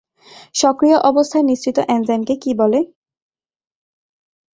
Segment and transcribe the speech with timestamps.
[0.55, 2.79] সক্রিয় অবস্থায় নিঃসৃত এনজাইমকে কী বলে?